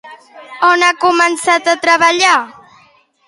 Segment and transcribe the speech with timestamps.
[0.69, 2.35] On ha començat a treballar?